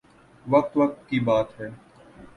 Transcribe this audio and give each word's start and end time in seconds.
وقت 0.45 0.77
وقت 0.77 1.07
کی 1.09 1.19
بات 1.21 1.59
ہے 1.59 1.67